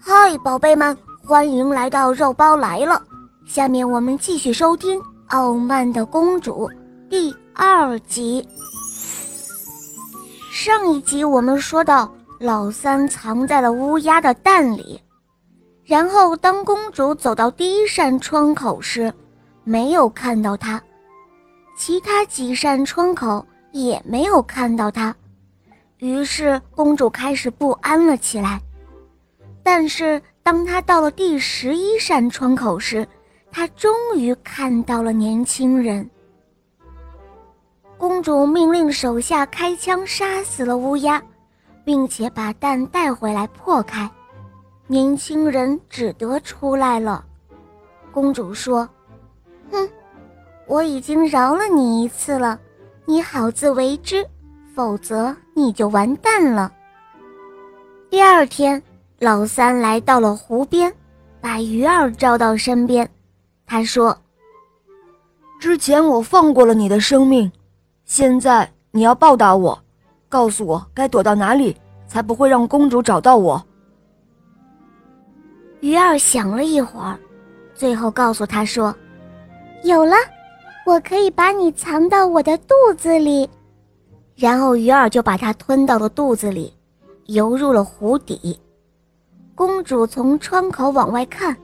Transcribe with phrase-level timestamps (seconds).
[0.00, 3.02] 嗨，宝贝们，欢迎来到肉包来了。
[3.44, 6.70] 下面我们继续收听《傲慢的公主》
[7.08, 8.46] 第二集。
[10.52, 15.00] 上一集我们说到，老三藏在了乌鸦的蛋里，
[15.84, 19.12] 然后当公主走到第一扇窗口时，
[19.64, 20.80] 没有看到他，
[21.76, 25.14] 其他几扇窗口也没有看到他，
[25.98, 28.60] 于是公主开始不安了起来。
[29.70, 33.06] 但是，当他到了第十一扇窗口时，
[33.52, 36.08] 他终于看到了年轻人。
[37.98, 41.22] 公主命令手下开枪杀死了乌鸦，
[41.84, 44.10] 并且把蛋带回来破开，
[44.86, 47.22] 年轻人只得出来了。
[48.10, 48.88] 公主说
[49.70, 49.86] ：“哼，
[50.66, 52.58] 我已经饶了你一次了，
[53.04, 54.26] 你好自为之，
[54.74, 56.72] 否则你就完蛋了。”
[58.08, 58.82] 第二天。
[59.20, 60.92] 老三来到了湖边，
[61.40, 63.08] 把鱼儿招到身边。
[63.66, 64.16] 他说
[65.58, 67.50] ：“之前我放过了你的生命，
[68.04, 69.76] 现在你要报答我，
[70.28, 71.76] 告诉我该躲到哪里，
[72.06, 73.60] 才不会让公主找到我。”
[75.80, 77.18] 鱼儿想了一会儿，
[77.74, 78.94] 最后告诉他说
[79.82, 80.14] ：“有了，
[80.86, 83.50] 我可以把你藏到我的肚子里。”
[84.36, 86.72] 然后鱼儿就把它吞到了肚子里，
[87.26, 88.56] 游入了湖底。
[89.58, 91.56] 公主从窗口往外看，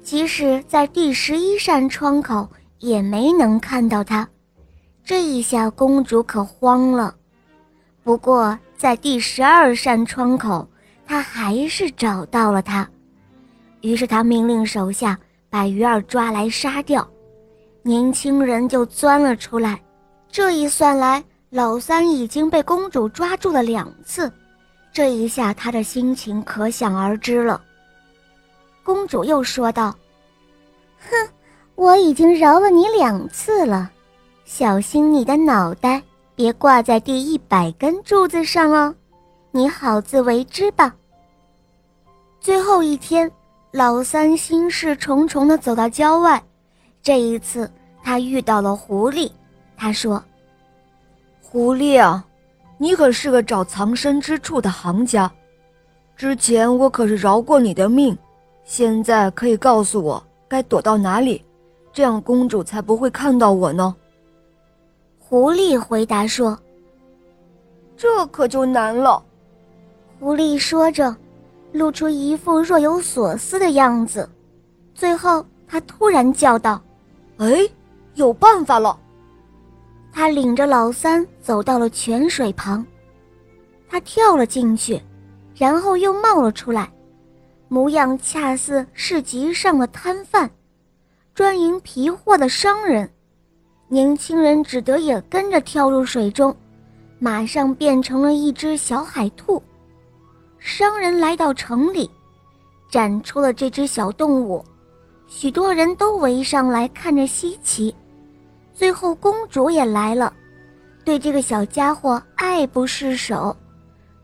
[0.00, 4.26] 即使在第十一扇窗口也没能看到他。
[5.04, 7.14] 这一下，公主可慌了。
[8.02, 10.66] 不过，在第十二扇窗口，
[11.04, 12.88] 她还是找到了他。
[13.82, 15.18] 于是，她命令手下
[15.50, 17.06] 把鱼儿抓来杀掉。
[17.82, 19.78] 年轻人就钻了出来。
[20.30, 24.32] 这一算来，老三已经被公主抓住了两次。
[24.94, 27.60] 这一下，他的心情可想而知了。
[28.84, 29.92] 公主又说道
[31.10, 31.28] ：“哼，
[31.74, 33.90] 我已经饶了你两次了，
[34.44, 36.00] 小心你的脑袋
[36.36, 38.94] 别挂在第一百根柱子上哦，
[39.50, 40.94] 你好自为之吧。”
[42.38, 43.28] 最后一天，
[43.72, 46.40] 老三心事重重地走到郊外，
[47.02, 47.68] 这一次
[48.00, 49.28] 他遇到了狐狸。
[49.76, 50.22] 他说
[51.42, 52.24] ：“狐狸啊。”
[52.76, 55.30] 你可是个找藏身之处的行家，
[56.16, 58.16] 之前我可是饶过你的命，
[58.64, 61.44] 现在可以告诉我该躲到哪里，
[61.92, 63.94] 这样公主才不会看到我呢。
[65.18, 66.58] 狐狸回答说
[67.96, 69.22] ：“这可就难了。”
[70.20, 71.14] 狐狸说着，
[71.72, 74.28] 露出一副若有所思的样子，
[74.94, 76.80] 最后他突然叫道
[77.38, 77.68] ：“哎，
[78.14, 78.98] 有办法了！”
[80.16, 82.86] 他领着老三走到了泉水旁，
[83.88, 85.02] 他跳了进去，
[85.56, 86.88] 然后又冒了出来，
[87.66, 90.48] 模样恰似市集上的摊贩、
[91.34, 93.10] 专营皮货的商人。
[93.88, 96.54] 年轻人只得也跟着跳入水中，
[97.18, 99.60] 马上变成了一只小海兔。
[100.60, 102.08] 商人来到城里，
[102.88, 104.64] 展出了这只小动物，
[105.26, 107.92] 许多人都围上来看着稀奇。
[108.74, 110.34] 最后，公主也来了，
[111.04, 113.56] 对这个小家伙爱不释手，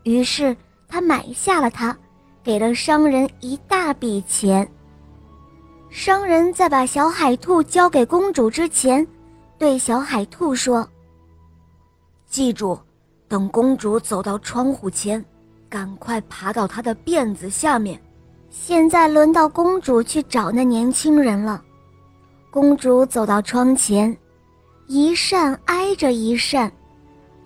[0.02, 0.56] 于是
[0.88, 1.96] 她买下了它，
[2.42, 4.68] 给了商人一大笔钱。
[5.88, 9.06] 商人在把小海兔交给公主之前，
[9.56, 10.86] 对小海兔说
[12.26, 12.78] ：“记住，
[13.28, 15.24] 等公主走到窗户前，
[15.68, 18.00] 赶快爬到她的辫子下面。”
[18.50, 21.62] 现在轮到公主去找那年轻人了。
[22.50, 24.16] 公主走到窗前。
[24.92, 26.68] 一扇挨着一扇，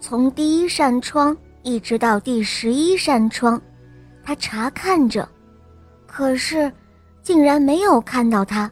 [0.01, 3.61] 从第一扇窗一直到第十一扇窗，
[4.23, 5.29] 他查看着，
[6.07, 6.73] 可是
[7.23, 8.71] 竟然没有看到他。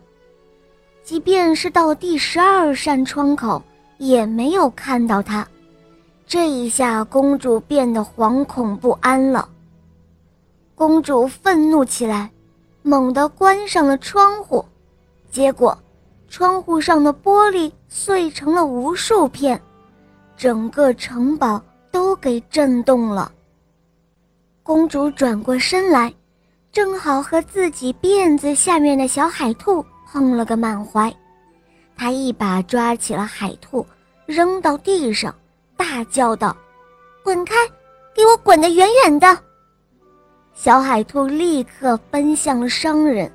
[1.05, 3.63] 即便是到第十二扇窗口，
[3.99, 5.47] 也没有看到他。
[6.27, 9.47] 这一下，公主变得惶恐不安了。
[10.75, 12.31] 公主愤怒起来，
[12.81, 14.65] 猛地关上了窗户，
[15.31, 15.79] 结果。
[16.33, 19.61] 窗户上的玻璃碎成了无数片，
[20.35, 23.31] 整个城堡都给震动了。
[24.63, 26.11] 公主转过身来，
[26.73, 31.15] 正好和自己辫子下面的小海兔碰了个满怀。
[31.95, 33.87] 她一把抓起了海兔，
[34.25, 35.35] 扔到地上，
[35.77, 36.57] 大叫道
[37.23, 37.55] ：“滚开，
[38.15, 39.39] 给我滚得远远的！”
[40.57, 43.31] 小海兔立刻奔向了商人。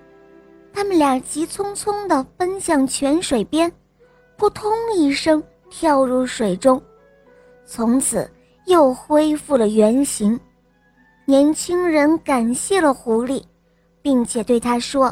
[0.77, 3.71] 他们俩急匆匆地奔向泉水边，
[4.37, 5.41] 扑通一声
[5.71, 6.79] 跳入水中，
[7.65, 8.29] 从此
[8.67, 10.39] 又恢复了原形。
[11.25, 13.43] 年轻人感谢了狐狸，
[14.03, 15.11] 并且对他说：“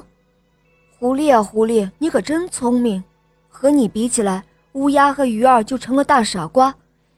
[1.00, 3.04] 狐狸啊，狐狸，你可真聪明，
[3.50, 6.72] 和你比起来，乌鸦和鱼儿就成了大傻瓜。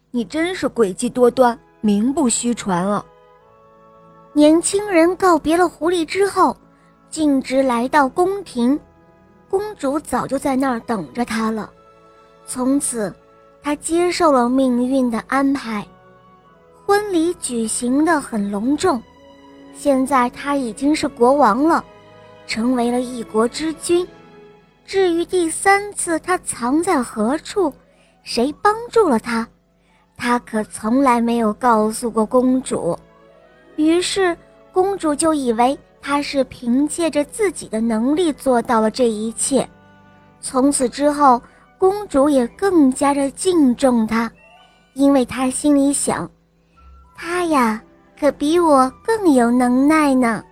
[0.10, 3.06] 你真是诡计多端，名不虚传啊！”
[4.32, 6.56] 年轻人告别了狐狸之后，
[7.09, 8.80] 径直来到宫廷，
[9.50, 11.69] 公主早就在那儿等着他了。
[12.45, 13.13] 从此，
[13.62, 15.86] 他接受了命运的安排，
[16.86, 19.01] 婚礼举行的很隆重。
[19.75, 21.83] 现在他已经是国王了，
[22.48, 24.07] 成为了一国之君。
[24.86, 27.74] 至于第三次他藏在何处，
[28.24, 29.48] 谁帮助了他，
[30.15, 32.98] 他可从来没有告诉过公主。
[33.75, 34.36] 于是，
[34.71, 39.68] 公主就以为他是凭借着自己的能力做到了这一切。
[40.40, 41.42] 从此之后，
[41.78, 44.32] 公主也更加的敬重他，
[44.94, 46.30] 因为她心里想，
[47.16, 47.82] 他呀，
[48.20, 50.44] 可比我更有能耐呢。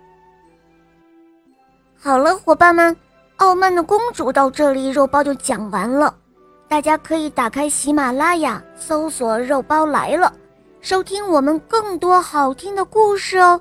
[1.98, 2.94] 好了，伙伴们，
[3.36, 6.14] 傲慢的公主到这里，肉包就讲完了。
[6.68, 10.32] 大家可以打开喜马拉雅，搜索“肉包来了”，
[10.80, 13.60] 收听我们更多好听的故事哦。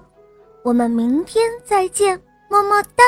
[0.65, 2.19] 我们明天再见，
[2.49, 3.03] 么么哒。